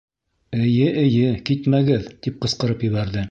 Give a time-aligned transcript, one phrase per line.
[0.61, 2.09] —Эйе-эйе, китмәгеҙ!
[2.17, 3.19] —тип ҡысҡырып ебәрҙе.